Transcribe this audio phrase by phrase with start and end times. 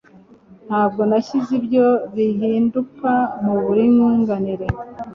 [0.67, 3.11] Ntabwo nashyize ibyo bihinduka
[3.43, 4.67] muburinganire